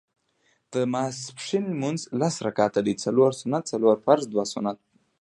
[0.93, 4.89] ماسپښېن لمونځ لس رکعته دی څلور سنت څلور فرض دوه سنت دي